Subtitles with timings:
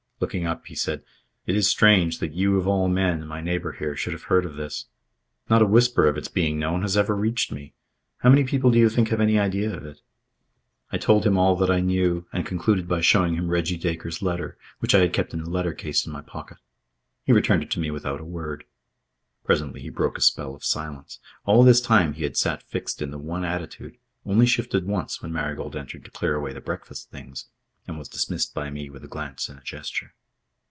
[0.21, 1.01] Looking up, he said:
[1.47, 4.53] "It is strange that you of all men, my neighbour here, should have heard of
[4.55, 4.85] this.
[5.49, 7.73] Not a whisper of its being known has ever reached me.
[8.19, 10.01] How many people do you think have any idea of it?"
[10.91, 14.59] I told him all that I knew and concluded by showing him Reggie Dacre's letter,
[14.77, 16.59] which I had kept in the letter case in my pocket.
[17.23, 18.65] He returned it to me without a word.
[19.43, 21.17] Presently he broke a spell of silence.
[21.45, 25.33] All this time he had sat fixed in the one attitude only shifted once, when
[25.33, 27.45] Marigold entered to clear away the breakfast things
[27.87, 30.13] and was dismissed by me with a glance and a gesture.